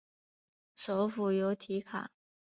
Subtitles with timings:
[0.73, 2.09] 首府由提卡。